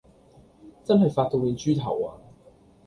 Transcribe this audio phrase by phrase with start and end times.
[0.83, 2.13] 真係發到變豬頭呀